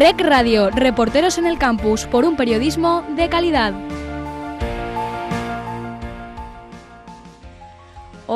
[0.00, 3.74] Rec Radio, reporteros en el campus por un periodismo de calidad.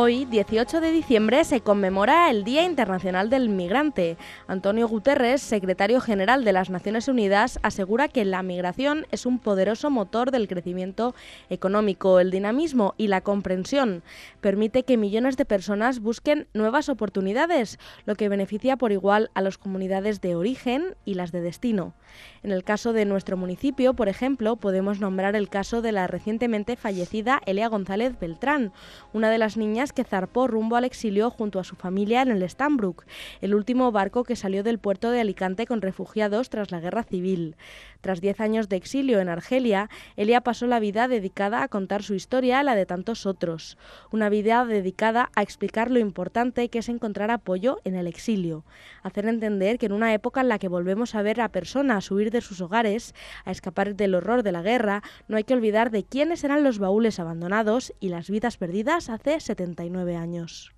[0.05, 4.19] Hoy, 18 de diciembre, se conmemora el Día Internacional del Migrante.
[4.47, 9.89] Antonio Guterres, secretario general de las Naciones Unidas, asegura que la migración es un poderoso
[9.89, 11.15] motor del crecimiento
[11.49, 14.03] económico, el dinamismo y la comprensión.
[14.43, 19.57] Permite que millones de personas busquen nuevas oportunidades, lo que beneficia por igual a las
[19.57, 21.95] comunidades de origen y las de destino.
[22.45, 26.77] En el caso de nuestro municipio, por ejemplo, podemos nombrar el caso de la recientemente
[26.77, 28.71] fallecida Elia González Beltrán,
[29.15, 32.47] una de las niñas que zarpó rumbo al exilio junto a su familia en el
[32.47, 33.07] Stambrook,
[33.41, 37.57] el último barco que salió del puerto de Alicante con refugiados tras la guerra civil.
[38.03, 42.13] Tras diez años de exilio en Argelia, Elia pasó la vida dedicada a contar su
[42.13, 43.79] historia, la de tantos otros.
[44.11, 48.65] Una vida dedicada a explicar lo importante que es encontrar apoyo en el exilio.
[49.03, 52.34] Hacer entender que en una época en la que volvemos a ver a personas huir
[52.35, 53.15] de sus hogares,
[53.47, 56.79] a escapar del horror de la guerra, no hay que olvidar de quiénes eran los
[56.79, 60.75] baúles abandonados y las vidas perdidas hace 79 años.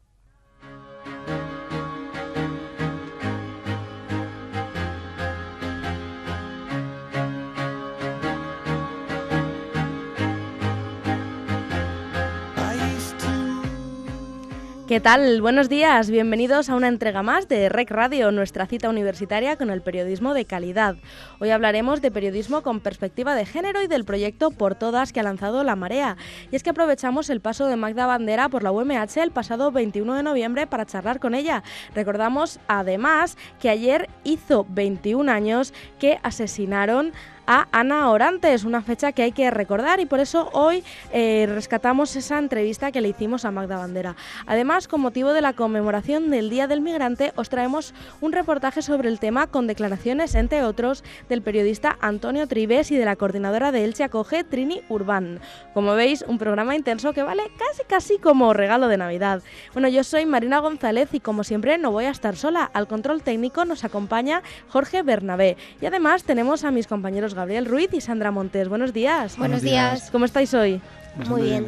[14.86, 15.42] ¿Qué tal?
[15.42, 19.82] Buenos días, bienvenidos a una entrega más de Rec Radio, nuestra cita universitaria con el
[19.82, 20.94] periodismo de calidad.
[21.40, 25.24] Hoy hablaremos de periodismo con perspectiva de género y del proyecto Por Todas que ha
[25.24, 26.16] lanzado La Marea.
[26.52, 30.14] Y es que aprovechamos el paso de Magda Bandera por la UMH el pasado 21
[30.14, 31.64] de noviembre para charlar con ella.
[31.92, 39.22] Recordamos además que ayer hizo 21 años que asesinaron a Ana Orantes, una fecha que
[39.22, 43.50] hay que recordar y por eso hoy eh, rescatamos esa entrevista que le hicimos a
[43.50, 44.16] Magda Bandera.
[44.46, 49.08] Además, con motivo de la conmemoración del Día del Migrante, os traemos un reportaje sobre
[49.08, 53.84] el tema con declaraciones, entre otros, del periodista Antonio Tribes y de la coordinadora de
[53.84, 55.40] Elche Acoge, Trini Urbán.
[55.72, 59.42] Como veis, un programa intenso que vale casi casi como regalo de Navidad.
[59.72, 62.68] Bueno, yo soy Marina González y como siempre no voy a estar sola.
[62.72, 67.90] Al control técnico nos acompaña Jorge Bernabé y además tenemos a mis compañeros Gabriel Ruiz
[67.92, 68.68] y Sandra Montes.
[68.68, 69.36] Buenos días.
[69.38, 70.10] Buenos días.
[70.10, 70.80] ¿Cómo estáis hoy?
[71.28, 71.66] Muy bien.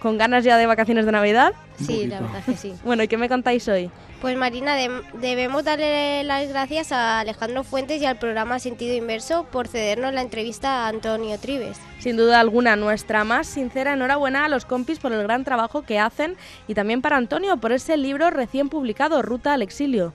[0.00, 1.52] ¿Con ganas ya de vacaciones de Navidad?
[1.78, 2.74] Sí, la verdad que sí.
[2.84, 3.90] Bueno, ¿y qué me contáis hoy?
[4.20, 9.44] Pues Marina, de- debemos darle las gracias a Alejandro Fuentes y al programa Sentido Inverso
[9.44, 11.78] por cedernos la entrevista a Antonio Tribes.
[11.98, 15.98] Sin duda alguna, nuestra más sincera enhorabuena a los compis por el gran trabajo que
[15.98, 16.36] hacen
[16.68, 20.12] y también para Antonio por ese libro recién publicado, Ruta al Exilio.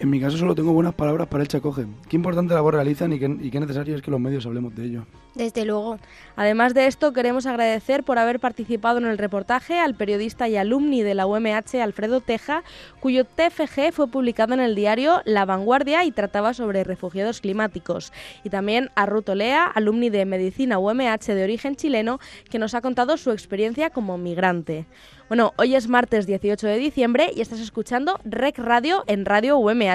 [0.00, 1.84] En mi caso solo tengo buenas palabras para el Chacoge.
[2.08, 4.86] Qué importante labor realizan y qué, y qué necesario es que los medios hablemos de
[4.86, 5.04] ello.
[5.34, 5.98] Desde luego.
[6.36, 11.02] Además de esto, queremos agradecer por haber participado en el reportaje al periodista y alumni
[11.02, 12.64] de la UMH Alfredo Teja,
[13.00, 18.10] cuyo TFG fue publicado en el diario La Vanguardia y trataba sobre refugiados climáticos.
[18.42, 22.80] Y también a Ruth Olea, alumni de Medicina UMH de origen chileno, que nos ha
[22.80, 24.86] contado su experiencia como migrante.
[25.30, 29.89] Bueno, hoy es martes 18 de diciembre y estás escuchando Rec Radio en Radio UMH,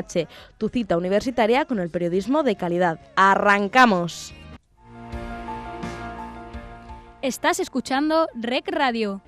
[0.58, 3.00] tu cita universitaria con el periodismo de calidad.
[3.16, 4.34] ¡Arrancamos!
[7.22, 9.22] Estás escuchando Rec Radio.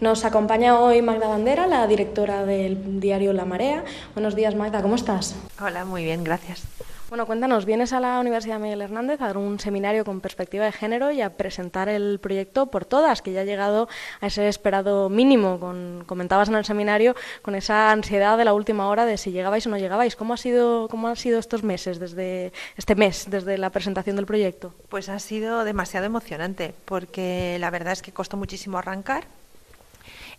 [0.00, 3.84] Nos acompaña hoy Magda Bandera, la directora del diario La Marea.
[4.14, 5.36] Buenos días, Magda, ¿cómo estás?
[5.60, 6.62] Hola, muy bien, gracias.
[7.10, 10.70] Bueno, cuéntanos, vienes a la Universidad Miguel Hernández a dar un seminario con perspectiva de
[10.70, 13.88] género y a presentar el proyecto por todas, que ya ha llegado
[14.20, 15.58] a ese esperado mínimo.
[15.58, 19.66] Con, comentabas en el seminario con esa ansiedad de la última hora de si llegabais
[19.66, 20.14] o no llegabais.
[20.14, 24.26] ¿Cómo ha sido, cómo han sido estos meses, desde este mes, desde la presentación del
[24.26, 24.72] proyecto?
[24.88, 29.24] Pues ha sido demasiado emocionante, porque la verdad es que costó muchísimo arrancar.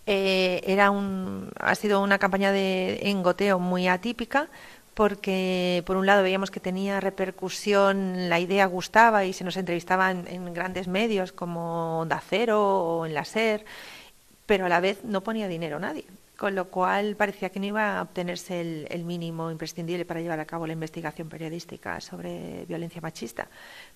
[0.07, 4.47] Eh, era un, ha sido una campaña de engoteo muy atípica,
[4.93, 10.11] porque por un lado veíamos que tenía repercusión, la idea gustaba y se nos entrevistaba
[10.11, 13.65] en, grandes medios como Onda Cero o en la SER,
[14.45, 16.03] pero a la vez no ponía dinero nadie,
[16.35, 20.41] con lo cual parecía que no iba a obtenerse el, el mínimo imprescindible para llevar
[20.41, 23.47] a cabo la investigación periodística sobre violencia machista.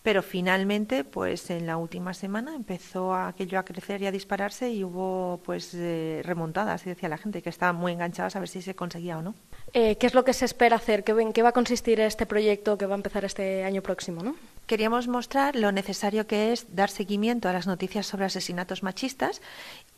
[0.01, 4.85] Pero finalmente, pues en la última semana empezó aquello a crecer y a dispararse y
[4.85, 8.61] hubo pues eh, remontadas, y decía la gente, que estaban muy enganchadas a ver si
[8.61, 9.35] se conseguía o no.
[9.73, 11.03] Eh, ¿Qué es lo que se espera hacer?
[11.03, 14.23] ¿Qué, ¿En qué va a consistir este proyecto que va a empezar este año próximo?
[14.23, 14.35] ¿no?
[14.67, 19.41] Queríamos mostrar lo necesario que es dar seguimiento a las noticias sobre asesinatos machistas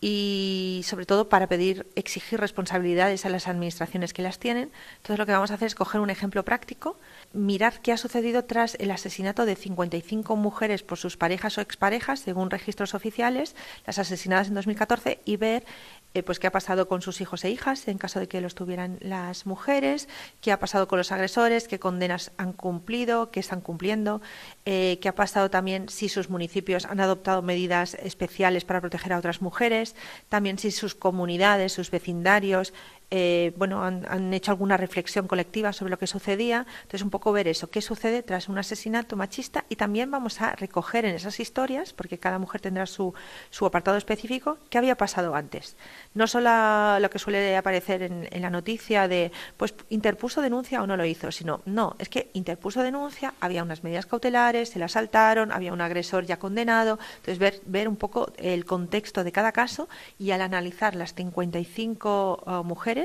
[0.01, 4.71] y sobre todo para pedir, exigir responsabilidades a las administraciones que las tienen.
[4.97, 6.97] Entonces lo que vamos a hacer es coger un ejemplo práctico
[7.33, 12.21] mirar qué ha sucedido tras el asesinato de 55 mujeres por sus parejas o exparejas,
[12.21, 15.65] según registros oficiales, las asesinadas en 2014, y ver
[16.13, 18.55] eh, pues qué ha pasado con sus hijos e hijas en caso de que los
[18.55, 20.07] tuvieran las mujeres,
[20.41, 24.21] qué ha pasado con los agresores, qué condenas han cumplido, qué están cumpliendo,
[24.65, 29.19] eh, qué ha pasado también si sus municipios han adoptado medidas especiales para proteger a
[29.19, 29.95] otras mujeres,
[30.29, 32.73] también si sus comunidades, sus vecindarios
[33.09, 36.65] eh, bueno, han, hecho alguna reflexión colectiva sobre lo que sucedía.
[36.83, 40.55] Entonces, un poco ver eso, qué sucede tras un asesinato machista y también vamos a
[40.55, 43.13] recoger en esas historias, porque cada mujer tendrá su,
[43.49, 45.77] su apartado específico, qué había pasado antes.
[46.13, 50.97] No solo lo que suele aparecer en, la noticia de, pues, interpuso denuncia o no
[50.97, 55.51] lo hizo, sino, no, es que interpuso denuncia, había unas medidas cautelares, se la saltaron,
[55.51, 56.99] había un agresor ya condenado.
[57.17, 59.87] Entonces, ver, ver un poco el contexto de cada caso
[60.19, 62.96] y al analizar las 55 uh, mujeres,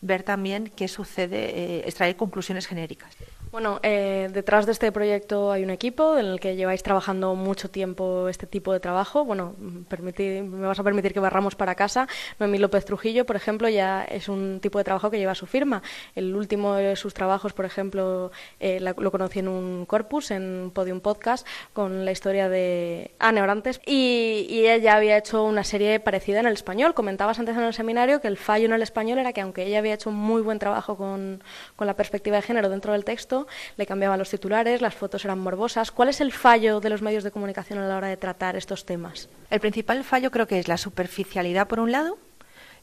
[0.00, 3.16] ver también qué sucede, eh, extraer conclusiones genéricas.
[3.56, 7.70] Bueno, eh, detrás de este proyecto hay un equipo en el que lleváis trabajando mucho
[7.70, 9.24] tiempo este tipo de trabajo.
[9.24, 12.06] Bueno, me vas a permitir que barramos para casa.
[12.38, 15.82] Noemí López Trujillo, por ejemplo, ya es un tipo de trabajo que lleva su firma.
[16.14, 18.30] El último de sus trabajos, por ejemplo,
[18.60, 23.80] eh, lo conocí en un corpus, en Podium Podcast, con la historia de Anne Orantes.
[23.86, 26.92] Y, y ella ya había hecho una serie parecida en el español.
[26.92, 29.78] Comentabas antes en el seminario que el fallo en el español era que, aunque ella
[29.78, 31.42] había hecho un muy buen trabajo con,
[31.74, 33.45] con la perspectiva de género dentro del texto,
[33.76, 35.90] le cambiaban los titulares, las fotos eran morbosas.
[35.90, 38.86] ¿Cuál es el fallo de los medios de comunicación a la hora de tratar estos
[38.86, 39.28] temas?
[39.50, 42.18] El principal fallo creo que es la superficialidad por un lado,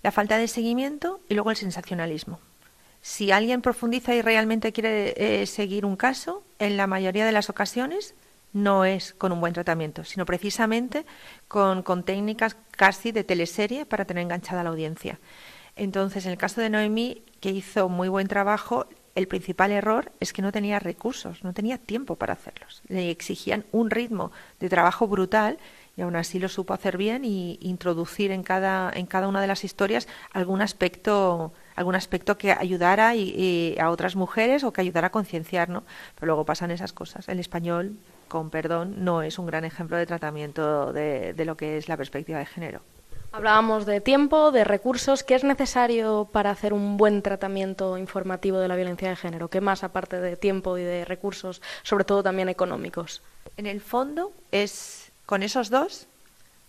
[0.02, 2.40] la falta de seguimiento y luego el sensacionalismo.
[3.02, 7.50] Si alguien profundiza y realmente quiere eh, seguir un caso, en la mayoría de las
[7.50, 8.16] ocasiones
[8.54, 11.06] no es con un buen tratamiento, sino precisamente
[11.48, 15.20] con, técnicas casi de teleserie para tener enganchada a la audiencia.
[15.76, 20.34] Entonces, en el caso de Noemí, que hizo muy buen trabajo, el principal error es
[20.34, 22.82] que no tenía recursos, no tenía tiempo para hacerlos.
[22.88, 25.60] Le exigían un ritmo de trabajo brutal
[25.96, 29.48] y aún así lo supo hacer bien y introducir en cada, en cada una de
[29.48, 33.14] las historias algún aspecto algún aspecto que ayudara
[33.80, 35.84] a otras mujeres o que ayudara a concienciar, ¿no?
[36.16, 37.28] Pero luego pasan esas cosas.
[37.28, 41.90] El español, con perdón, no es un gran ejemplo de tratamiento de lo que es
[41.90, 42.82] la perspectiva de género.
[43.36, 45.24] Hablábamos de tiempo, de recursos.
[45.24, 49.50] ¿Qué es necesario para hacer un buen tratamiento informativo de la violencia de género?
[49.50, 53.24] ¿Qué más aparte de tiempo y de recursos, sobre todo también económicos?
[53.58, 56.06] En el fondo es con esos dos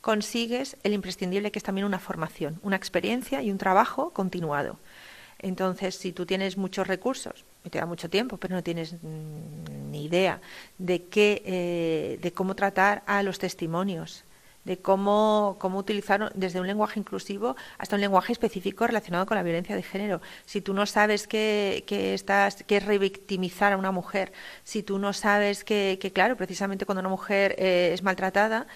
[0.00, 4.78] consigues el imprescindible que es también una formación, una experiencia y un trabajo continuado.
[5.40, 10.06] Entonces, si tú tienes muchos recursos y te da mucho tiempo, pero no tienes ni
[10.06, 10.40] idea
[10.78, 14.24] de qué, eh, de cómo tratar a los testimonios,
[14.64, 19.42] de cómo, cómo utilizar desde un lenguaje inclusivo hasta un lenguaje específico relacionado con la
[19.42, 20.20] violencia de género.
[20.46, 21.84] Si tú no sabes qué,
[22.14, 24.32] estás, qué es revictimizar a una mujer,
[24.64, 28.66] si tú no sabes que, que claro, precisamente cuando una mujer eh, es maltratada,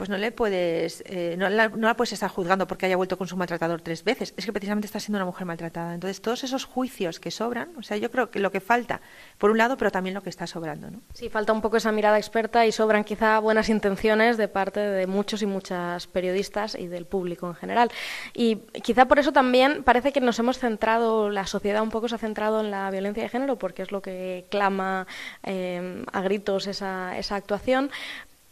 [0.00, 3.18] pues no le puedes, eh, no, la, no, la, puedes estar juzgando porque haya vuelto
[3.18, 4.32] con su maltratador tres veces.
[4.34, 5.92] Es que precisamente está siendo una mujer maltratada.
[5.92, 9.02] Entonces, todos esos juicios que sobran, o sea, yo creo que lo que falta,
[9.36, 10.90] por un lado, pero también lo que está sobrando.
[10.90, 11.02] ¿no?
[11.12, 15.06] Sí, falta un poco esa mirada experta y sobran quizá buenas intenciones de parte de
[15.06, 17.90] muchos y muchas periodistas y del público en general.
[18.32, 22.14] Y quizá por eso también parece que nos hemos centrado, la sociedad un poco se
[22.14, 25.06] ha centrado en la violencia de género, porque es lo que clama
[25.42, 27.90] eh, a gritos esa, esa actuación,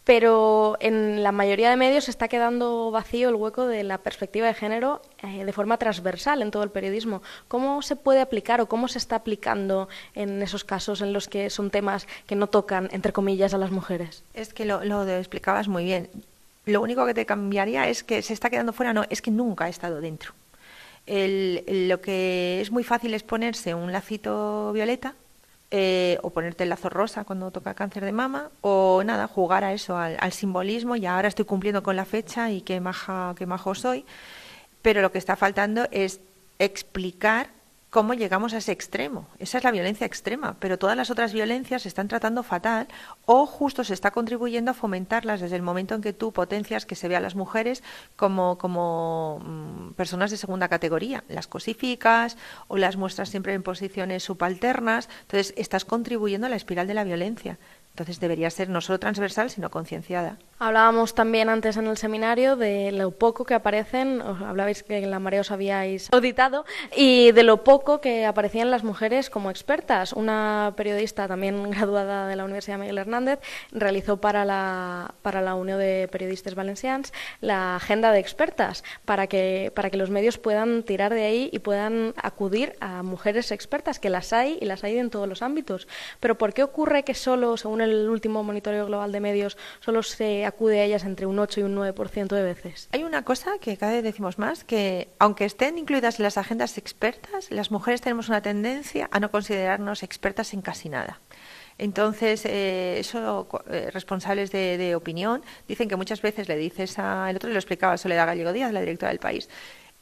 [0.08, 4.55] pero en la mayoría de medios está quedando vacío el hueco de la perspectiva de
[4.55, 7.20] género eh, de forma transversal en todo el periodismo.
[7.46, 11.50] ¿Cómo se puede aplicar o cómo se está aplicando en esos casos en los que
[11.50, 14.24] son temas que no tocan, entre comillas, a las mujeres?
[14.32, 16.08] Es que lo, lo explicabas muy bien.
[16.65, 19.67] Lo único que te cambiaría es que se está quedando fuera, no, es que nunca
[19.67, 20.32] ha estado dentro.
[21.06, 25.17] lo que es muy fácil es ponerse un lacito violeta
[25.70, 29.72] eh, o ponerte el lazo rosa cuando toca cáncer de mama, o nada, jugar a
[29.75, 33.75] eso, al, simbolismo, y ahora estoy cumpliendo con la fecha y qué maja, qué majo
[33.75, 34.06] soy.
[34.81, 36.20] Pero lo que está faltando es
[36.58, 37.51] explicar
[37.91, 39.27] cómo llegamos a ese extremo.
[39.39, 42.87] Esa es la violencia extrema, pero todas las otras violencias se están tratando fatal
[43.25, 46.95] o justo se está contribuyendo a fomentarlas desde el momento en que tú potencias que
[46.95, 47.83] se vean las mujeres
[48.17, 51.25] como, como mm, personas de segunda categoría.
[51.29, 52.37] Las cosificas
[52.69, 55.09] o las muestras siempre en posiciones subalternas.
[55.23, 57.59] Entonces, estás contribuyendo a la espiral de la violencia.
[57.91, 60.39] Entonces, debería ser no solo transversal, sino concienciada.
[60.60, 65.08] Hablábamos también antes en el seminario de lo poco que aparecen, os hablabais que en
[65.08, 66.65] la Marea os habíais auditado,
[66.96, 70.12] y de lo poco que aparecían las mujeres como expertas.
[70.12, 73.38] Una periodista también graduada de la Universidad Miguel Hernández
[73.70, 79.70] realizó para la, para la Unión de Periodistas Valencians la agenda de expertas para que,
[79.77, 84.10] para que los medios puedan tirar de ahí y puedan acudir a mujeres expertas, que
[84.10, 85.86] las hay y las hay en todos los ámbitos.
[86.19, 90.47] Pero ¿por qué ocurre que solo, según el último monitoreo global de medios, solo se
[90.48, 92.88] acude a ellas entre un 8 y un 9% de veces.
[92.93, 96.78] Hay una cosa que cada vez decimos más, que aunque estén incluidas en las agendas
[96.78, 101.20] expertas, las mujeres tenemos una tendencia a no considerarnos expertas en casi nada.
[101.78, 107.31] Entonces, eh, eso, eh, responsables de, opinión dicen que muchas veces le dices a.
[107.31, 109.48] El otro le lo explicaba Soledad Gallego Díaz, la directora del país,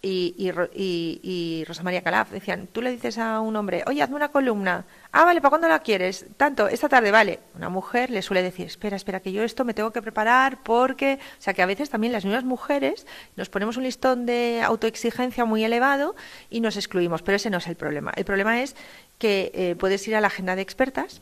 [0.08, 4.30] y, y, Rosa María Calaf decían, tú le dices a un hombre, oye, hazme una
[4.30, 4.84] columna.
[5.12, 6.26] Ah, vale, ¿para cuándo la quieres?
[6.36, 7.40] Tanto, esta tarde, vale.
[7.54, 11.18] Una mujer le suele decir, espera, espera, que yo esto me tengo que preparar porque...
[11.38, 15.44] O sea, que a veces también las mismas mujeres nos ponemos un listón de autoexigencia
[15.44, 16.14] muy elevado
[16.50, 18.12] y nos excluimos, pero ese no es el problema.
[18.16, 18.76] El problema es
[19.18, 21.20] que eh, puedes ir a la agenda de expertas,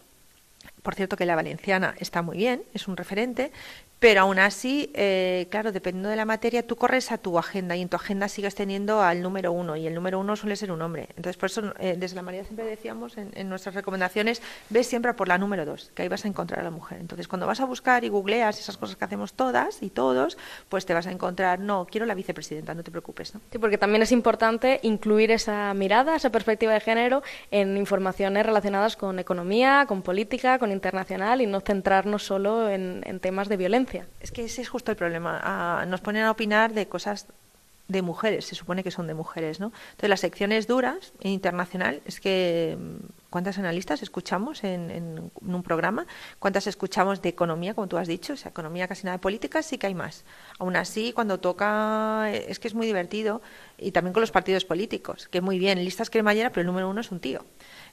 [0.82, 3.52] por cierto que la valenciana está muy bien, es un referente,
[3.98, 7.82] pero aún así, eh, claro, dependiendo de la materia, tú corres a tu agenda y
[7.82, 10.82] en tu agenda sigues teniendo al número uno y el número uno suele ser un
[10.82, 11.08] hombre.
[11.16, 15.28] Entonces, por eso, eh, desde la María siempre decíamos en, nuestras recomendaciones, ves siempre por
[15.28, 16.98] la número dos, que ahí vas a encontrar a la mujer.
[17.00, 20.36] Entonces, cuando vas a buscar y googleas esas cosas que hacemos todas y todos,
[20.68, 23.34] pues te vas a encontrar, no, quiero la vicepresidenta, no te preocupes.
[23.34, 23.40] ¿no?
[23.52, 28.96] Sí, porque también es importante incluir esa mirada, esa perspectiva de género en informaciones relacionadas
[28.96, 33.83] con economía, con política, con internacional y no centrarnos solo en temas de violencia.
[34.20, 35.40] Es que ese es justo el problema.
[35.42, 37.26] Ah, nos ponen a opinar de cosas
[37.86, 39.66] de mujeres, se supone que son de mujeres, ¿no?
[39.90, 42.78] Entonces las secciones duras en internacional es que
[43.28, 46.06] cuántas analistas escuchamos en, un programa,
[46.38, 49.62] cuántas escuchamos de economía, como tú has dicho, o sea, economía casi nada de política,
[49.62, 50.24] sí que hay más.
[50.58, 53.42] Aún así, cuando toca, es que es muy divertido
[53.76, 57.02] y también con los partidos políticos, que muy bien, listas cremallera, pero el número uno
[57.02, 57.44] es un tío.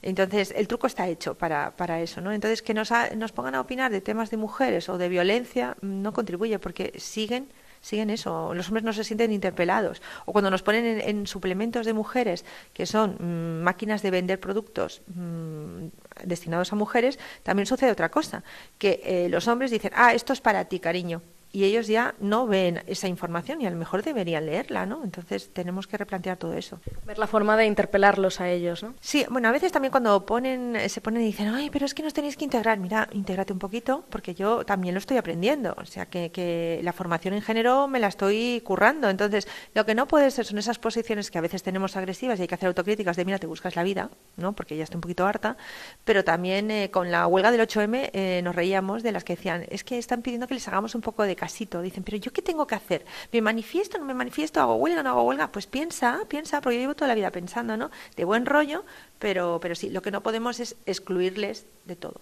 [0.01, 2.31] Entonces, el truco está hecho para, para eso, ¿no?
[2.31, 6.13] Entonces, que nos, nos pongan a opinar de temas de mujeres o de violencia no
[6.13, 7.49] contribuye porque siguen
[7.81, 10.01] siguen eso, los hombres no se sienten interpelados.
[10.25, 15.01] O cuando nos ponen en, suplementos de mujeres, que son mm, máquinas de vender productos
[15.07, 15.87] mm,
[16.23, 18.43] destinados a mujeres, también sucede otra cosa,
[18.77, 21.21] que eh, los hombres dicen, ah, esto es para ti, cariño
[21.53, 25.03] y ellos ya no ven esa información y a lo mejor deberían leerla, ¿no?
[25.03, 26.79] Entonces tenemos que replantear todo eso.
[27.05, 28.93] Ver la forma de interpelarlos a ellos, ¿no?
[29.01, 32.03] Sí, bueno, a veces también cuando ponen, se ponen y dicen, ay, pero es que
[32.03, 32.79] nos tenéis que integrar.
[32.79, 35.75] Mira, intégrate un poquito porque yo también lo estoy aprendiendo.
[35.77, 39.09] O sea, que, que la formación en género me la estoy currando.
[39.09, 42.43] Entonces, lo que no puede ser son esas posiciones que a veces tenemos agresivas y
[42.43, 44.53] hay que hacer autocríticas de, mira, te buscas la vida, ¿no?
[44.53, 45.57] Porque ya estoy un poquito harta.
[46.05, 49.65] Pero también eh, con la huelga del 8M eh, nos reíamos de las que decían,
[49.69, 51.81] es que están pidiendo que les hagamos un poco de casito.
[51.81, 53.03] Dicen, pero ¿yo qué tengo que hacer?
[53.33, 54.61] ¿Me manifiesto, no me manifiesto?
[54.61, 55.51] ¿Hago huelga, no hago huelga?
[55.51, 57.89] Pues piensa, piensa, porque yo llevo toda la vida pensando, ¿no?
[58.15, 58.85] De buen rollo,
[59.17, 62.21] pero, pero sí, lo que no podemos es excluirles de todo.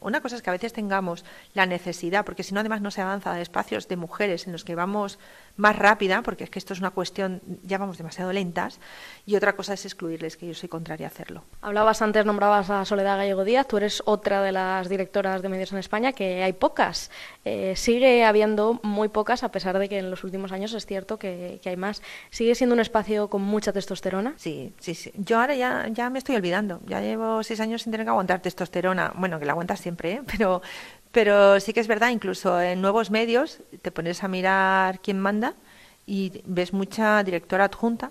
[0.00, 3.02] Una cosa es que a veces tengamos la necesidad, porque si no además no se
[3.02, 5.18] avanza a espacios de mujeres en los que vamos
[5.60, 8.80] más rápida, porque es que esto es una cuestión, ya vamos demasiado lentas,
[9.26, 11.44] y otra cosa es excluirles, que yo soy contraria a hacerlo.
[11.60, 15.72] Hablabas antes, nombrabas a Soledad Gallego Díaz, tú eres otra de las directoras de medios
[15.72, 17.10] en España, que hay pocas.
[17.44, 21.18] Eh, sigue habiendo muy pocas, a pesar de que en los últimos años es cierto
[21.18, 22.02] que, hay más.
[22.30, 24.34] ¿Sigue siendo un espacio con mucha testosterona?
[24.36, 25.12] Sí, sí, sí.
[25.14, 26.80] Yo ahora ya, ya me estoy olvidando.
[26.86, 29.12] Ya llevo seis años sin tener que aguantar testosterona.
[29.14, 30.22] Bueno, que la aguantas siempre, ¿eh?
[30.26, 30.62] pero
[31.12, 35.54] pero sí que es verdad, incluso en nuevos medios te pones a mirar quién manda
[36.06, 38.10] y ves mucha directora adjunta,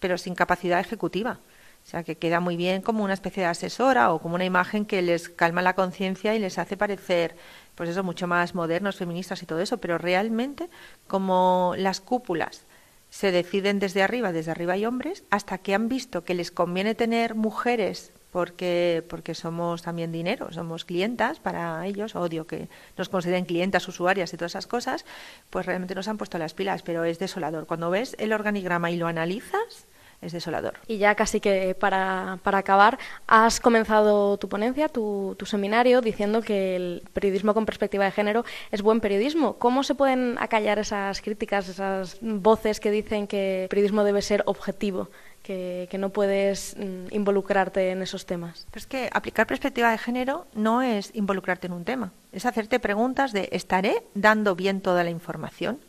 [0.00, 1.38] pero sin capacidad ejecutiva.
[1.84, 4.84] O sea, que queda muy bien como una especie de asesora o como una imagen
[4.84, 7.36] que les calma la conciencia y les hace parecer,
[7.74, 9.78] pues eso, mucho más modernos, feministas y todo eso.
[9.78, 10.68] Pero realmente,
[11.06, 12.62] como las cúpulas
[13.08, 16.94] se deciden desde arriba, desde arriba hay hombres, hasta que han visto que les conviene
[16.94, 23.44] tener mujeres porque, porque somos también dinero, somos clientas para ellos, odio que nos consideren
[23.44, 25.04] clientas, usuarias y todas esas cosas,
[25.50, 27.66] pues realmente nos han puesto las pilas, pero es desolador.
[27.66, 29.86] Cuando ves el organigrama y lo analizas,
[30.22, 30.74] es desolador.
[30.86, 36.42] Y ya casi que para, para acabar, has comenzado tu ponencia, tu, tu, seminario, diciendo
[36.42, 39.54] que el periodismo con perspectiva de género es buen periodismo.
[39.54, 44.42] ¿Cómo se pueden acallar esas críticas, esas voces que dicen que el periodismo debe ser
[44.46, 45.08] objetivo?
[45.42, 48.66] que, no puedes mm, involucrarte en esos temas.
[48.70, 52.78] Pero es que aplicar perspectiva de género no es involucrarte en un tema, es hacerte
[52.78, 55.80] preguntas de ¿estaré dando bien toda la información?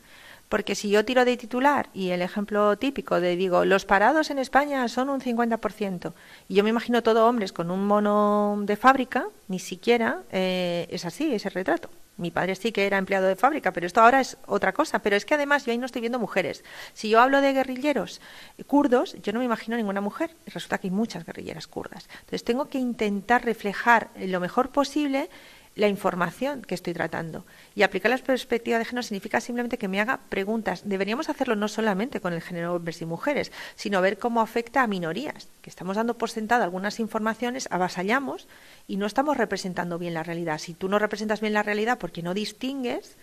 [0.52, 4.38] Porque si yo tiro de titular y el ejemplo típico de digo, los parados en
[4.38, 6.12] España son un 50%,
[6.46, 11.06] y yo me imagino todo hombres con un mono de fábrica, ni siquiera eh, es
[11.06, 11.88] así ese retrato.
[12.18, 14.98] Mi padre sí que era empleado de fábrica, pero esto ahora es otra cosa.
[14.98, 16.62] Pero es que además yo ahí no estoy viendo mujeres.
[16.92, 18.20] Si yo hablo de guerrilleros
[18.66, 20.36] kurdos, yo no me imagino ninguna mujer.
[20.46, 22.08] Resulta que hay muchas guerrilleras kurdas.
[22.20, 25.30] Entonces tengo que intentar reflejar lo mejor posible
[25.74, 27.44] la información que estoy tratando.
[27.74, 30.82] Y aplicar la perspectiva de género significa simplemente que me haga preguntas.
[30.84, 34.86] Deberíamos hacerlo no solamente con el género hombres y mujeres, sino ver cómo afecta a
[34.86, 38.48] minorías, que estamos dando por sentado algunas informaciones, avasallamos
[38.86, 40.58] y no estamos representando bien la realidad.
[40.58, 43.16] Si tú no representas bien la realidad porque no distingues,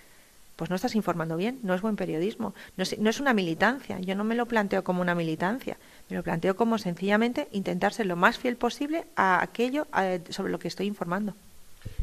[0.56, 3.98] pues no estás informando bien, no es buen periodismo, no es, no es una militancia.
[4.00, 5.78] Yo no me lo planteo como una militancia,
[6.10, 9.88] me lo planteo como sencillamente intentar ser lo más fiel posible a aquello
[10.30, 11.34] sobre lo que estoy informando.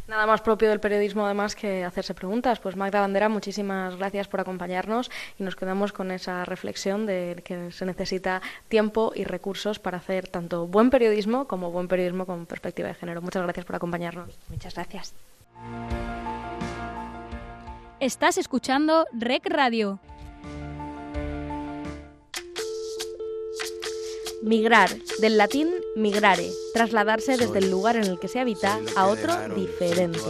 [0.08, 2.60] Nada más propio del periodismo, además, que hacerse preguntas.
[2.60, 7.72] Pues Magda Bandera, muchísimas gracias por acompañarnos y nos quedamos con esa reflexión de que
[7.72, 12.88] se necesita tiempo y recursos para hacer tanto buen periodismo como buen periodismo con perspectiva
[12.88, 13.20] de género.
[13.20, 14.38] Muchas gracias por acompañarnos.
[14.48, 15.14] Muchas gracias.
[17.98, 19.98] Estás escuchando Rec Radio.
[24.42, 24.90] Migrar,
[25.20, 30.20] del latín migrare, trasladarse desde el lugar en el que se habita a otro diferente.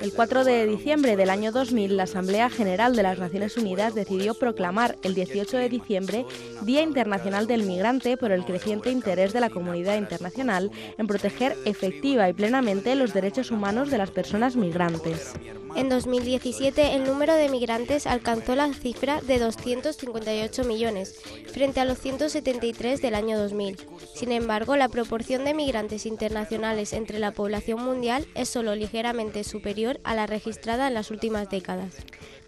[0.00, 4.34] El 4 de diciembre del año 2000, la Asamblea General de las Naciones Unidas decidió
[4.34, 6.24] proclamar el 18 de diciembre
[6.62, 12.28] Día Internacional del Migrante por el creciente interés de la comunidad internacional en proteger efectiva
[12.28, 15.34] y plenamente los derechos humanos de las personas migrantes.
[15.74, 21.16] En 2017 el número de migrantes alcanzó la cifra de 258 millones,
[21.52, 23.76] frente a los 173 del año 2000.
[24.14, 30.00] Sin embargo, la proporción de migrantes internacionales entre la población mundial es solo ligeramente superior
[30.04, 31.94] a la registrada en las últimas décadas.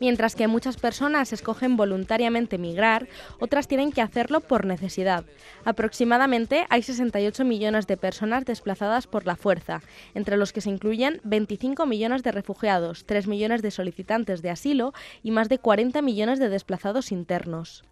[0.00, 3.08] Mientras que muchas personas escogen voluntariamente migrar,
[3.40, 5.24] otras tienen que hacerlo por necesidad.
[5.64, 9.82] Aproximadamente hay 68 millones de personas desplazadas por la fuerza,
[10.14, 14.92] entre los que se incluyen 25 millones de refugiados, 3 millones de solicitantes de asilo
[15.22, 17.84] y más de 40 millones de desplazados internos.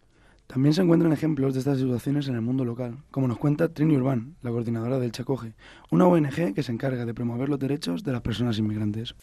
[0.46, 3.96] También se encuentran ejemplos de estas situaciones en el mundo local, como nos cuenta Trini
[3.96, 5.54] Urbán, la coordinadora del Chacoge,
[5.90, 9.16] una ONG que se encarga de promover los derechos de las personas inmigrantes.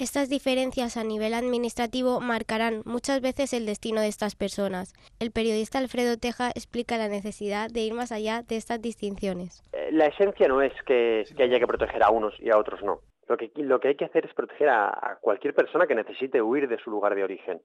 [0.00, 4.94] Estas diferencias a nivel administrativo marcarán muchas veces el destino de estas personas.
[5.20, 9.62] El periodista Alfredo Teja explica la necesidad de ir más allá de estas distinciones.
[9.74, 13.00] Eh, la esencia no es que, haya que proteger a unos y a otros no.
[13.28, 16.66] Lo que, lo que hay que hacer es proteger a, cualquier persona que necesite huir
[16.66, 17.60] de su lugar de origen.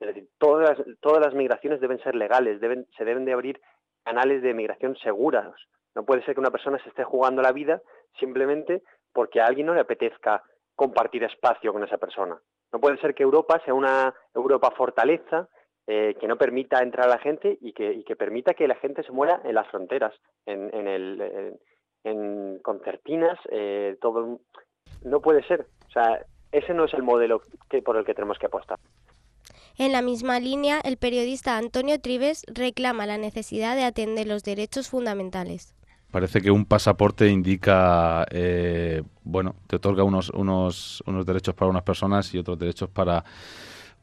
[0.00, 3.60] Es decir, todas todas las migraciones deben ser legales, deben, se deben de abrir
[4.02, 5.54] canales de migración seguros.
[5.94, 7.82] No puede ser que una persona se esté jugando la vida
[8.18, 8.80] simplemente
[9.12, 10.42] porque a alguien no le apetezca
[10.76, 12.38] compartir espacio con esa persona.
[12.72, 15.48] No puede ser que Europa sea una Europa fortaleza
[15.88, 19.12] eh, que no permita entrar a la gente y que, permita que la gente se
[19.12, 20.12] muera en las fronteras,
[20.44, 21.58] en, en, el,
[22.04, 24.40] en, concertinas, eh, todo.
[25.04, 25.66] No puede ser.
[25.88, 28.78] O sea, ese no es el modelo que, por el que tenemos que apostar.
[29.78, 34.90] En la misma línea, el periodista Antonio Trives reclama la necesidad de atender los derechos
[34.90, 35.74] fundamentales.
[36.16, 41.82] Parece que un pasaporte indica, eh, bueno, te otorga unos, unos, unos derechos para unas
[41.82, 43.22] personas y otros derechos para,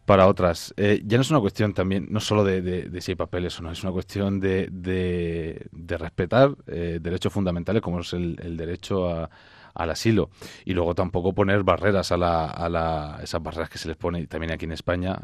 [0.06, 0.76] para otras.
[0.78, 3.63] Eh, ya no es una cuestión también, no solo de, de, si hay papeles o
[3.63, 9.10] no, es una cuestión de, de, respetar eh, derechos fundamentales como es el, el derecho
[9.10, 9.28] a,
[9.73, 10.29] al asilo
[10.65, 14.25] y luego tampoco poner barreras a, la, a la, esas barreras que se les pone
[14.27, 15.19] también aquí en España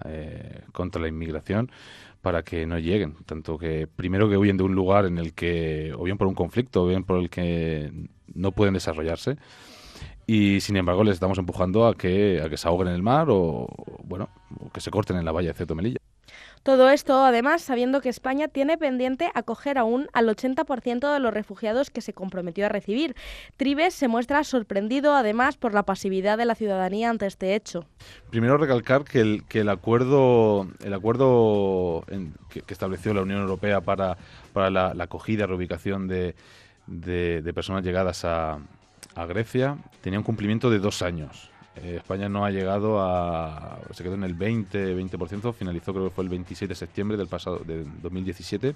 [0.72, 1.72] contra la inmigración
[2.22, 3.16] para que no lleguen.
[3.26, 6.36] Tanto que primero que huyen de un lugar en el que, o bien por un
[6.36, 7.92] conflicto, o bien por el que
[8.34, 9.38] no pueden desarrollarse.
[10.28, 13.28] Y sin embargo les estamos empujando a que, a que se ahoguen en el mar
[13.30, 13.68] o,
[14.04, 14.30] bueno,
[14.74, 15.99] que se corten en la valla de Ceto Melilla.
[16.64, 21.90] Todo esto, además, sabiendo que España tiene pendiente acoger aún al 80% de los refugiados
[21.90, 23.16] que se comprometió a recibir.
[23.58, 27.86] Tribes se muestra sorprendido, además, por la pasividad de la ciudadanía ante este hecho.
[28.30, 32.06] Primero recalcar que el, acuerdo, el acuerdo
[32.50, 34.18] que, estableció la Unión Europea para,
[34.54, 36.36] para la, acogida y reubicación de,
[36.88, 38.60] de, personas llegadas a
[39.28, 41.52] Grecia tenía un cumplimiento de dos años.
[41.84, 43.80] Eh, España no ha llegado a...
[43.92, 47.28] se quedó en el 20, 20%, finalizó creo que fue el 26 de septiembre del
[47.28, 48.76] pasado, de 2017.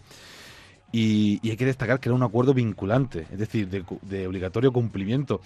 [0.91, 5.41] Y, hay que destacar que era un acuerdo vinculante, es decir, de, obligatorio cumplimiento.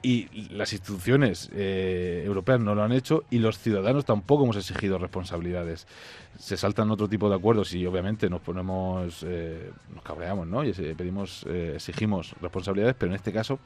[0.00, 4.96] Y las instituciones eh, europeas no lo han hecho y los ciudadanos tampoco hemos exigido
[4.96, 5.88] responsabilidades.
[6.38, 10.62] Se saltan otro tipo de acuerdos y obviamente nos ponemos, eh, nos cabreamos, ¿no?
[10.64, 13.58] Y pedimos, exigimos responsabilidades, pero en este caso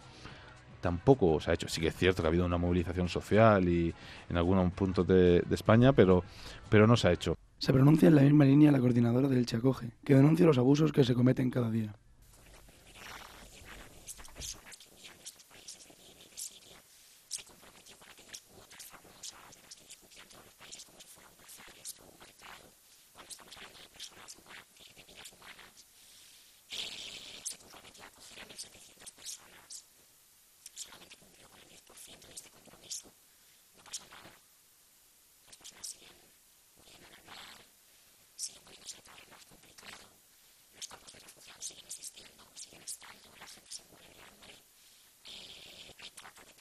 [0.82, 1.68] tampoco se ha hecho.
[1.68, 3.94] Sí que es cierto que ha habido una movilización social y
[4.28, 6.24] en algunos puntos de, España, pero,
[6.68, 7.36] pero no se ha hecho.
[7.58, 11.04] Se pronuncia en la misma línea la coordinadora del Chacoge, que denuncia los abusos que
[11.04, 11.94] se cometen cada día.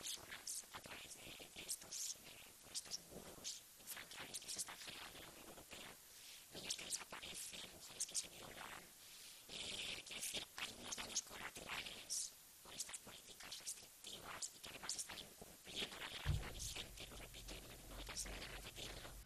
[0.01, 2.17] personas a través de estos,
[2.65, 5.95] de estos muros infantiles que se están generando en la Unión Europea,
[6.55, 8.81] niños que desaparecen, mujeres que se violan.
[9.47, 12.33] Eh, quiero decir, hay unos daños colaterales
[12.63, 17.61] por estas políticas restrictivas y que además están incumpliendo la legalidad vigente, lo repito y
[17.61, 19.20] no me cansaré de repetirlo.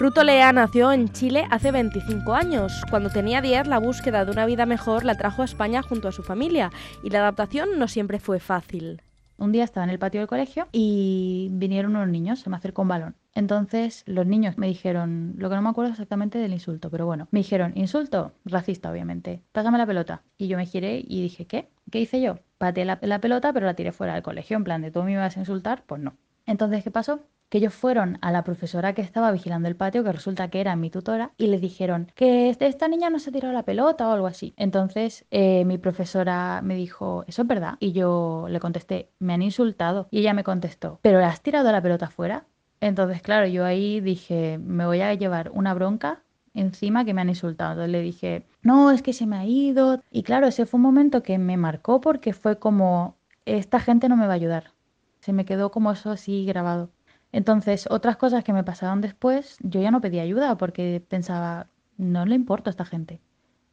[0.00, 2.72] Ruto Lea nació en Chile hace 25 años.
[2.88, 6.12] Cuando tenía 10, la búsqueda de una vida mejor la trajo a España junto a
[6.12, 6.70] su familia
[7.02, 9.02] y la adaptación no siempre fue fácil.
[9.36, 12.80] Un día estaba en el patio del colegio y vinieron unos niños, se me acercó
[12.80, 13.14] un balón.
[13.34, 17.28] Entonces los niños me dijeron, lo que no me acuerdo exactamente del insulto, pero bueno,
[17.30, 20.22] me dijeron, insulto, racista obviamente, pásame la pelota.
[20.38, 21.68] Y yo me giré y dije, ¿qué?
[21.90, 22.38] ¿Qué hice yo?
[22.56, 25.12] Pateé la, la pelota pero la tiré fuera del colegio, en plan de tú me
[25.12, 26.16] ibas a insultar, pues no.
[26.46, 27.20] Entonces, ¿qué pasó?
[27.50, 30.76] Que ellos fueron a la profesora que estaba vigilando el patio, que resulta que era
[30.76, 34.08] mi tutora, y le dijeron que este, esta niña no se ha tirado la pelota
[34.08, 34.54] o algo así.
[34.56, 37.74] Entonces eh, mi profesora me dijo, ¿eso es verdad?
[37.80, 40.08] Y yo le contesté, me han insultado.
[40.10, 42.46] Y ella me contestó, ¿pero le has tirado la pelota fuera?
[42.80, 46.22] Entonces, claro, yo ahí dije, me voy a llevar una bronca
[46.54, 47.72] encima que me han insultado.
[47.72, 50.02] Entonces le dije, no, es que se me ha ido.
[50.10, 54.16] Y claro, ese fue un momento que me marcó porque fue como, esta gente no
[54.16, 54.72] me va a ayudar.
[55.20, 56.90] Se me quedó como eso así grabado.
[57.32, 62.26] Entonces, otras cosas que me pasaron después, yo ya no pedí ayuda porque pensaba, no
[62.26, 63.20] le importa a esta gente,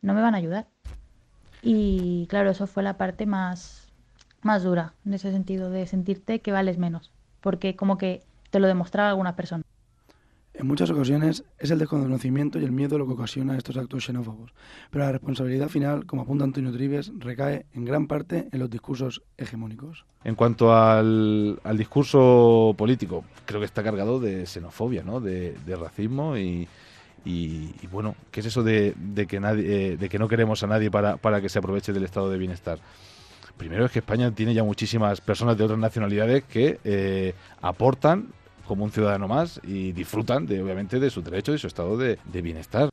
[0.02, 0.67] no me van a ayudar.
[1.63, 3.88] Y claro, eso fue la parte más,
[4.41, 8.67] más dura, en ese sentido, de sentirte que vales menos, porque como que te lo
[8.67, 9.63] demostraba alguna persona.
[10.60, 14.56] En muchas ocasiones es el desconocimiento y el miedo lo que ocasiona estos actos xenófobos,
[14.89, 19.22] pero la responsabilidad final, como apunta Antonio Trives, recae en gran parte en los discursos
[19.38, 20.06] hegemónicos.
[20.24, 25.20] En cuanto al, discurso político, creo que está cargado de xenofobia, ¿no?
[25.22, 26.67] de, racismo y,
[27.91, 28.96] bueno, ¿qué es eso de,
[29.30, 32.04] que, nadie, eh, de que no queremos a nadie para, para que se aproveche del
[32.04, 32.80] estado de bienestar?
[33.58, 38.30] Primero es que España tiene ya muchísimas personas de otras nacionalidades que eh, aportan
[38.67, 42.17] como un ciudadano más y disfrutan de, obviamente de su derecho y su estado de,
[42.41, 42.89] bienestar.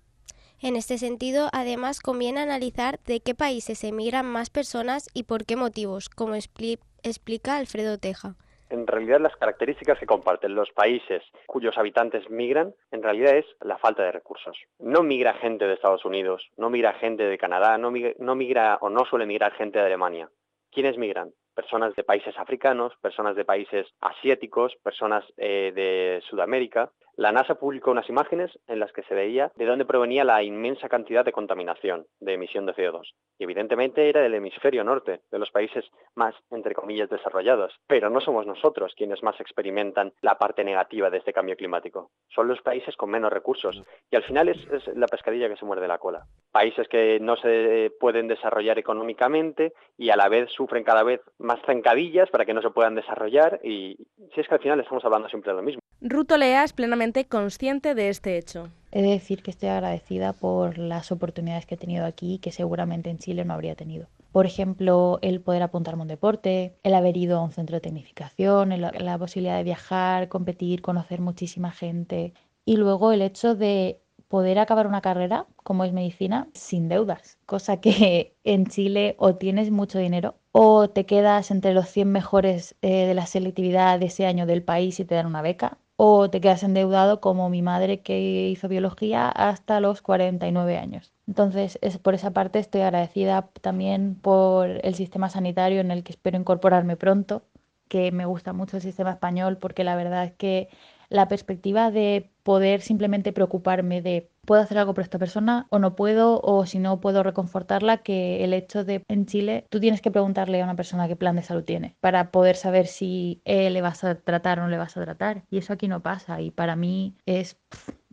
[0.60, 5.56] En este sentido, además, conviene analizar de qué países emigran más personas y por qué
[5.56, 8.36] motivos, como explica Alfredo Teja.
[8.70, 13.78] En realidad, las características que comparten los países cuyos habitantes migran, en realidad es la
[13.78, 14.56] falta de recursos.
[14.78, 18.78] No migra gente de Estados Unidos, no migra gente de Canadá, no migra, no migra
[18.80, 20.30] o no suele migrar gente de Alemania.
[20.72, 21.32] ¿Quiénes migran?
[21.54, 26.90] Personas de países africanos, personas de países asiáticos, personas eh, de Sudamérica.
[27.16, 30.88] La NASA publicó unas imágenes en las que se veía de dónde provenía la inmensa
[30.88, 33.12] cantidad de contaminación, de emisión de CO2.
[33.38, 37.72] Y evidentemente era del hemisferio norte, de los países más, entre comillas, desarrollados.
[37.86, 42.10] Pero no somos nosotros quienes más experimentan la parte negativa de este cambio climático.
[42.34, 43.80] Son los países con menos recursos.
[44.10, 44.58] Y al final es,
[44.96, 46.26] la pescadilla que se muerde la cola.
[46.50, 51.60] Países que no se pueden desarrollar económicamente y a la vez sufren cada vez más
[51.66, 53.96] zancadillas para que no se puedan desarrollar y
[54.34, 55.80] si es que al final estamos hablando siempre de lo mismo.
[56.00, 56.72] Ruto Lea es
[57.04, 58.70] plenamente consciente de este hecho.
[58.90, 63.10] He de decir que estoy agradecida por las oportunidades que he tenido aquí que seguramente
[63.10, 64.06] en Chile no habría tenido.
[64.32, 67.82] Por ejemplo, el poder apuntarme a un deporte, el haber ido a un centro de
[67.82, 72.32] tecnificación, la posibilidad de viajar, competir, conocer muchísima gente.
[72.64, 77.80] Y luego el hecho de poder acabar una carrera como es medicina sin deudas, cosa
[77.82, 83.06] que en Chile o tienes mucho dinero o te quedas entre los 100 mejores eh,
[83.06, 86.40] de la selectividad de ese año del país y te dan una beca o te
[86.40, 91.12] quedas endeudado como mi madre que hizo biología hasta los 49 años.
[91.26, 96.12] Entonces, es, por esa parte estoy agradecida también por el sistema sanitario en el que
[96.12, 97.44] espero incorporarme pronto,
[97.88, 100.68] que me gusta mucho el sistema español porque la verdad es que
[101.08, 105.94] la perspectiva de poder simplemente preocuparme de puedo hacer algo por esta persona o no
[105.94, 110.10] puedo o si no puedo reconfortarla que el hecho de en Chile tú tienes que
[110.10, 114.04] preguntarle a una persona qué plan de salud tiene para poder saber si le vas
[114.04, 116.76] a tratar o no le vas a tratar y eso aquí no pasa y para
[116.76, 117.56] mí es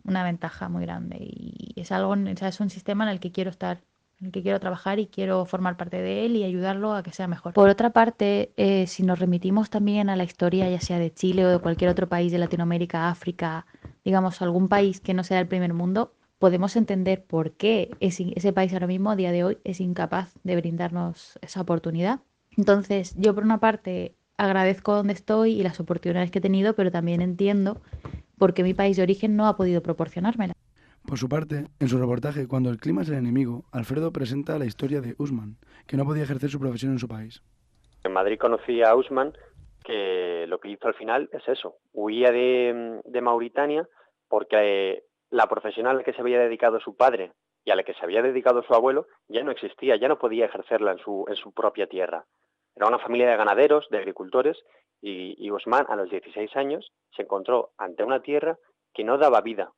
[0.04, 3.32] una ventaja muy grande y es algo, o sea, es un sistema en el que
[3.32, 3.80] quiero estar
[4.22, 7.10] en el que quiero trabajar y quiero formar parte de él y ayudarlo a que
[7.10, 7.54] sea mejor.
[7.54, 11.44] Por otra parte, eh, si nos remitimos también a la historia, ya sea de Chile
[11.44, 13.66] o de cualquier otro país de Latinoamérica, África,
[14.04, 18.72] digamos, algún país que no sea el primer mundo, podemos entender por qué ese país
[18.72, 22.18] ahora mismo, a día de hoy, es incapaz de brindarnos esa oportunidad.
[22.56, 26.90] Entonces, yo por una parte agradezco donde estoy y las oportunidades que he tenido, pero
[26.90, 27.80] también entiendo
[28.38, 30.54] por qué mi país de origen no ha podido proporcionármela.
[31.06, 34.66] Por su parte, en su reportaje Cuando el clima es el enemigo, Alfredo presenta la
[34.66, 37.40] historia de Usman, que no podía ejercer su profesión en su país.
[38.02, 39.32] En Madrid conocí a Usman,
[39.84, 43.88] que lo que hizo al final es eso, huía de, Mauritania
[44.28, 47.32] porque la profesional a la que se había dedicado su padre
[47.64, 50.44] y a la que se había dedicado su abuelo ya no existía, ya no podía
[50.44, 52.26] ejercerla en su, en su propia tierra.
[52.76, 54.62] Era una familia de ganaderos, de agricultores,
[55.00, 58.58] y, Usman a los 16 años se encontró ante una tierra
[58.94, 59.72] que no daba vida,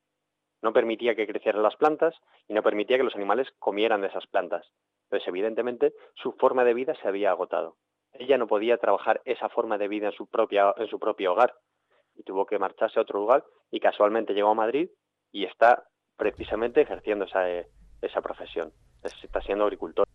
[0.61, 2.14] no permitía que crecieran las plantas
[2.49, 4.67] y no permitía que los animales comieran de esas plantas.
[5.05, 7.77] Entonces, evidentemente, su forma de vida se había agotado.
[8.12, 11.55] Ella no podía trabajar esa forma de vida en su, propia, en su propio hogar
[12.17, 14.90] y tuvo que marcharse a otro lugar y casualmente llegó a Madrid
[15.35, 15.85] y está
[16.16, 17.40] precisamente ejerciendo esa,
[18.01, 18.73] esa profesión.
[19.03, 20.07] Está siendo agricultor.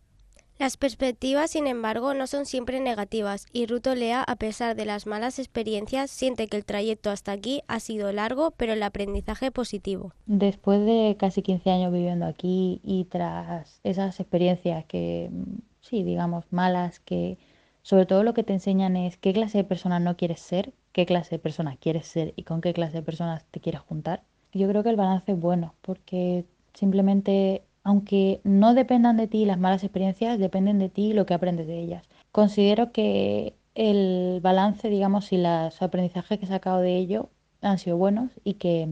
[0.57, 5.05] Las perspectivas, sin embargo, no son siempre negativas y Ruto Lea, a pesar de las
[5.07, 10.13] malas experiencias, siente que el trayecto hasta aquí ha sido largo, pero el aprendizaje positivo.
[10.25, 15.29] Después de casi 15 años viviendo aquí y tras esas experiencias que,
[15.81, 17.37] sí, digamos, malas, que
[17.81, 21.05] sobre todo lo que te enseñan es qué clase de persona no quieres ser, qué
[21.05, 24.23] clase de persona quieres ser y con qué clase de personas te quieres juntar.
[24.53, 29.57] Yo creo que el balance es bueno porque simplemente aunque no dependan de ti las
[29.57, 32.07] malas experiencias, dependen de ti lo que aprendes de ellas.
[32.31, 37.29] Considero que el balance, digamos, y los aprendizajes que he sacado de ello
[37.61, 38.87] han sido buenos y que,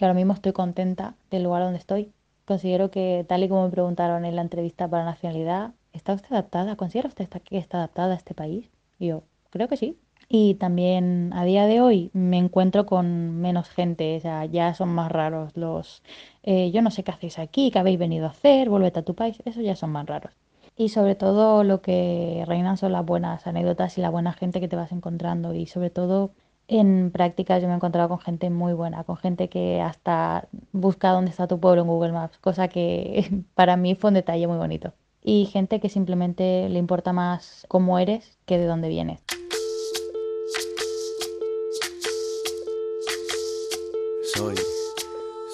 [0.00, 2.12] ahora mismo estoy contenta del lugar donde estoy.
[2.44, 6.76] Considero que, tal y como me preguntaron en la entrevista para nacionalidad, ¿está usted adaptada?
[6.76, 8.70] ¿Considera usted que está adaptada a este país?
[8.98, 9.98] Y yo, creo que sí.
[10.34, 14.88] Y también a día de hoy me encuentro con menos gente, o sea, ya son
[14.88, 16.02] más raros los,
[16.42, 19.14] eh, yo no sé qué hacéis aquí, qué habéis venido a hacer, vuélvete a tu
[19.14, 20.32] país, eso ya son más raros.
[20.74, 24.68] Y sobre todo lo que reinan son las buenas anécdotas y la buena gente que
[24.68, 26.30] te vas encontrando y sobre todo
[26.66, 31.10] en prácticas yo me he encontrado con gente muy buena, con gente que hasta busca
[31.10, 34.56] dónde está tu pueblo en Google Maps, cosa que para mí fue un detalle muy
[34.56, 34.94] bonito.
[35.22, 39.22] Y gente que simplemente le importa más cómo eres que de dónde vienes.
[44.34, 44.54] Soy,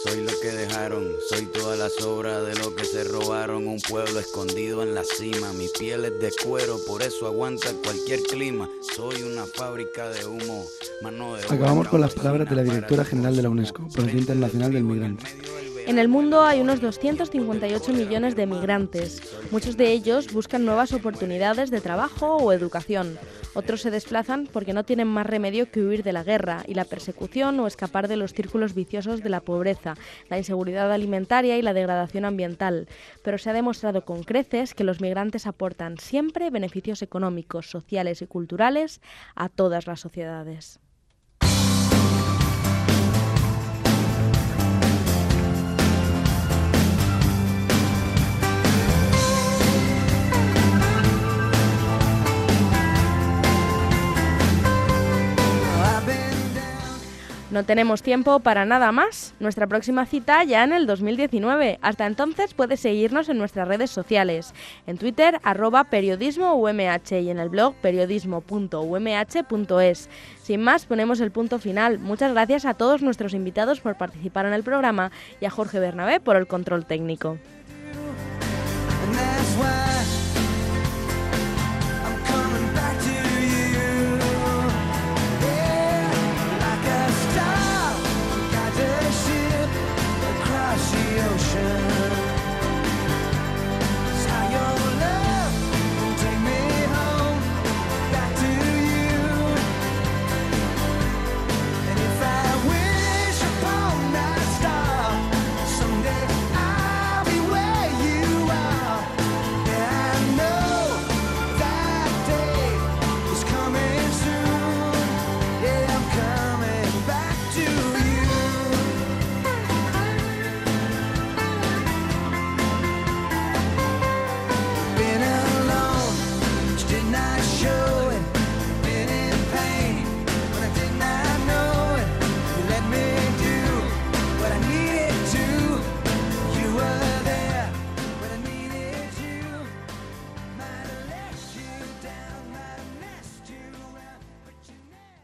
[0.04, 3.66] soy lo que dejaron, soy toda la sobra de lo que se robaron.
[3.66, 8.20] Un pueblo escondido en la cima, mi piel es de cuero, por eso aguanta cualquier
[8.22, 8.68] clima.
[8.94, 10.64] Soy una fábrica de humo,
[11.02, 14.72] mano de Acabamos con las palabras de la directora general de la UNESCO, Provincia Internacional
[14.72, 15.24] del Migrante.
[15.88, 19.22] En el mundo hay unos 258 millones de migrantes.
[19.51, 23.18] Muchos de ellos buscan nuevas oportunidades de trabajo o educación.
[23.55, 26.85] Otros se desplazan porque no tienen más remedio que huir de la guerra y la
[26.85, 29.94] persecución o escapar de los círculos viciosos de la pobreza,
[30.29, 32.87] la inseguridad alimentaria y la degradación ambiental.
[33.24, 38.27] Pero se ha demostrado con creces que los migrantes aportan siempre beneficios económicos, sociales y
[38.27, 39.01] culturales
[39.35, 40.81] a todas las sociedades.
[57.50, 59.32] No tenemos tiempo para nada más.
[59.40, 61.78] Nuestra próxima cita ya en el 2019.
[61.80, 64.52] Hasta entonces puedes seguirnos en nuestras redes sociales.
[64.87, 66.11] En Twitter, arroba y
[67.30, 70.11] en el blog periodismo.umh.es.
[70.42, 71.98] Sin más, ponemos el punto final.
[71.98, 76.20] Muchas gracias a todos nuestros invitados por participar en el programa y a Jorge Bernabé
[76.20, 77.38] por el control técnico.